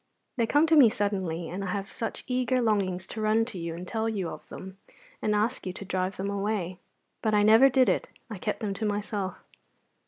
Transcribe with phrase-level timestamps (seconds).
[0.37, 3.75] They come to me suddenly, and I have such eager longings to run to you
[3.75, 4.79] and tell you of them,
[5.21, 6.79] and ask you to drive them away.
[7.21, 9.37] But I never did it; I kept them to myself."